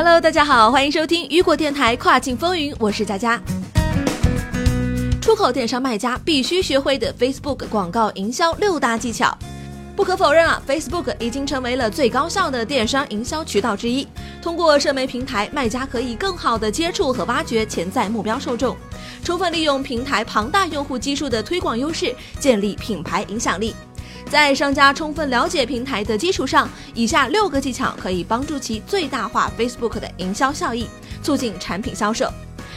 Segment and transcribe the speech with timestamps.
[0.00, 3.42] Hello，大家好，欢迎收听雨果电台跨境风云，我是佳佳。
[5.20, 9.36] 出口电商卖家必须学会的 Facebook 广告营销六大技巧。
[9.96, 14.06] 不可否认啊，Facebook 已经成为了最高效的电商营销渠道之一。
[14.40, 18.76] 通过社媒平台，卖家可以更好的接触和挖掘潜在目标受众，
[19.24, 23.74] 充分利用平台庞大用户基数的推广优势，建立品牌影响力。
[24.30, 30.86] 在商家充分了解平台的基础上，以下六个技巧可以帮助其最大化 Facebook 的营销效益，
[31.22, 32.30] 促进产品销售。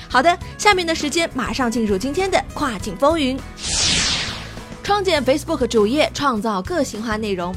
[0.09, 3.37] 好的，下面的时间马上进入今天的跨境风云。
[4.81, 7.53] 创建 Facebook 主页，创造个性化内容。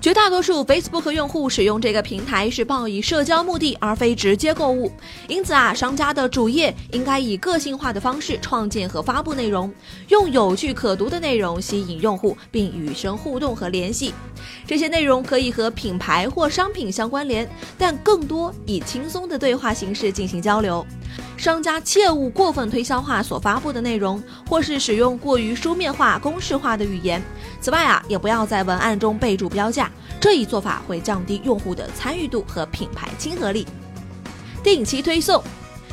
[0.00, 4.92] 绝大多数 Facebook 用户使用这个平台是抱以社交目的，而非直接购物。
[5.26, 9.72] 因此啊，商家的主页应该以个性化的方式创建和发布内容，
[10.08, 14.14] 用有趣可读的内容吸引用户，并与生互动和联系。
[14.64, 20.86] 这些内容可以和品牌或商品相关联，但更多以轻松的对话形式进行交流。
[21.36, 27.22] 商家切勿过分推销化所发布的内容，或是使用过于书面化、公式化的语言。
[27.60, 33.66] 此外啊，也不要在文案中备注标价，这一做法会降低用户的参与度和品牌亲和力。
[34.62, 35.42] 定期推送，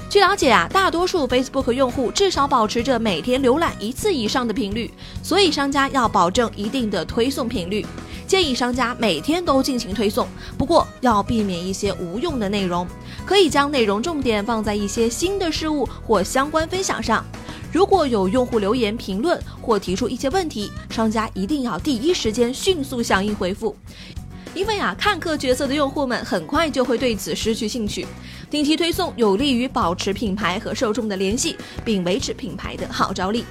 [0.10, 4.92] 据了解啊，大多数 Facebook 用户至少保持着每天浏览一次以上的频率，
[5.22, 7.86] 所以商家要保证一定的推送频率。
[8.28, 12.88] 建议商家每天都进行推送，不过要避免一些无用的内容，
[13.26, 17.24] 可以将内容重点放在一些新的事物或相关分享上。
[17.72, 23.76] 如果有用户留言评论或提出一些问题，商家一定要第一时间迅速响应回复，
[24.54, 28.08] 因为啊，看客角色的用户们很快就会对此失去兴趣。
[28.50, 33.44] 定期推送有利于保持品牌和受众的联系，并维持品牌的号召力。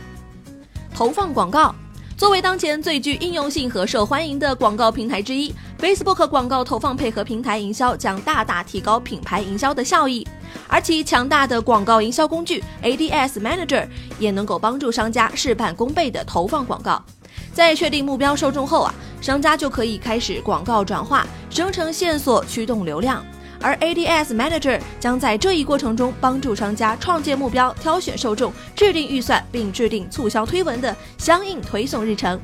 [0.95, 1.75] 投放广告。
[2.17, 10.27] 作为当前最具应用性和受欢迎的广告平台之一，Facebook 广告投放配合平台营销将大大提高品牌营销的效益。
[10.69, 13.89] 而其强大的广告营销工具 Ads Manager
[14.21, 17.05] 也能够帮助商家事半功倍的投放广告。
[17.53, 23.25] 在确定目标受众后啊，商家就可以开始广告转化，生成线索，驱动流量。
[23.65, 32.39] 而 Ads Manager 将在这一过程中帮助商家创建目标、挑选受众、制定预算，并制定促销推文的相应推送日程。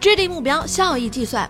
[0.00, 1.46] 制定目标效益计算，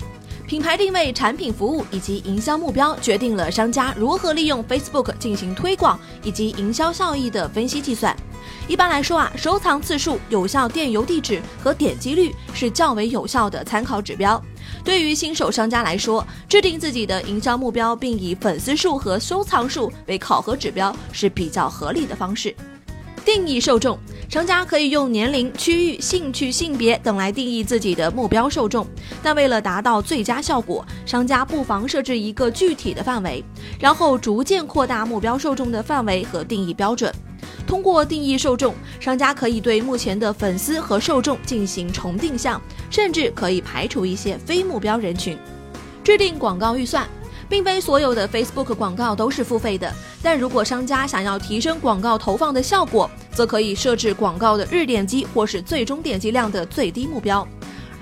[0.54, 8.16] 品牌定位、产品服务以及营销目标决定了商家如何利用 Facebook 进行推广以及营销效益的分析计算。
[8.68, 14.40] 一般来说啊，收藏次数、有效电邮地址和点击率是较为有效的参考指标。
[14.84, 22.54] 对于新手商家来说，制定自己的营销目标，并以粉丝数和收藏数为考核指标是比较合理的方式。
[23.24, 23.98] 定义受众，
[24.28, 28.86] 商家可以用年龄、区域、兴趣、性别等来定义自己的目标受众，
[29.22, 33.42] 但为了达到最佳效果，商家不妨设置一个具体的范围，
[33.80, 37.12] 然后逐渐扩大目标受众的范围和定义标准。
[37.66, 42.60] 通过定义受众，商家可以对目前的粉丝和受众进行重定向，
[42.90, 45.36] 甚至可以排除一些非目标人群。
[46.02, 47.08] 制定广告预算，
[47.54, 57.46] 并非所有的 Facebook 广告都是付费的，但如果商家想要提升广告投放的效果，则可以设置广告的日点击或是最终点击量的最低目标，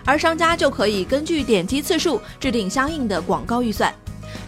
[0.07, 3.95] 而商家就可以根据点击次数制定相应的广告预算。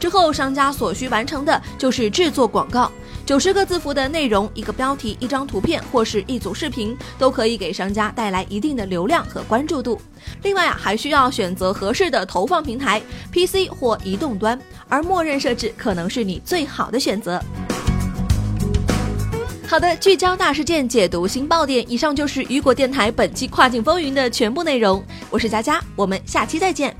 [0.01, 2.91] 之后，商家所需完成的就是制作广告。
[3.27, 9.99] 九十个字符的内容，一个标题，一张图片或是一组视频，都可以给商家带来一定的流量和关注度。
[10.43, 13.01] 另外啊，还需要选择合适的投放平台
[13.33, 14.61] ，PC 或移动端，
[14.91, 17.43] 而默认设置可能是你最好的选择。
[19.67, 21.91] 好的，聚焦大事件，解读新爆点。
[21.91, 25.03] 以上就是雨果电台本期跨境风云的全部内容。
[25.31, 26.95] 我是佳佳，我们下期再见。